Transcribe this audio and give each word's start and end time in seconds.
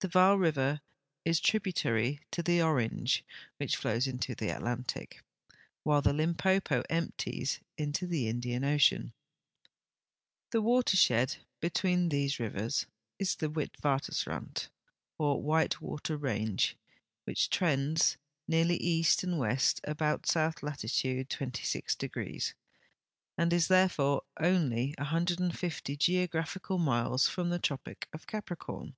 The 0.00 0.08
Vaal 0.08 0.38
river 0.38 0.80
is 1.26 1.40
tributary 1.40 2.20
to 2.30 2.42
the 2.42 2.62
Orange, 2.62 3.22
which 3.58 3.76
flows 3.76 4.06
into 4.06 4.34
the 4.34 4.48
Atlantic, 4.48 5.22
Avhile 5.86 6.02
the 6.02 6.14
Limpopo 6.14 6.82
emp 6.88 7.14
ties 7.18 7.60
into 7.76 8.06
the 8.06 8.28
Indian 8.28 8.64
ocean. 8.64 9.12
The 10.52 10.62
watershed 10.62 11.36
between 11.60 12.08
these 12.08 12.40
rivers 12.40 12.86
is 13.18 13.36
the 13.36 13.50
Witwatersrand, 13.50 14.68
or 15.18 15.42
white 15.42 15.82
water 15.82 16.16
range, 16.16 16.78
which 17.24 17.50
trends 17.50 18.16
nearl}^ 18.50 18.70
east 18.80 19.22
and 19.22 19.38
west 19.38 19.82
about 19.84 20.24
south 20.26 20.62
latitude 20.62 21.28
26°, 21.28 22.54
and 23.36 23.52
is 23.52 23.68
therefore 23.68 24.22
onl}' 24.40 24.94
150 24.98 25.94
geographical 25.98 26.78
miles 26.78 27.28
from 27.28 27.50
the 27.50 27.58
tropic 27.58 28.08
of 28.14 28.26
Capricorn. 28.26 28.94